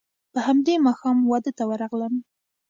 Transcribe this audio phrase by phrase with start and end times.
[0.33, 2.13] په همدې ماښام واده ته ورغلم.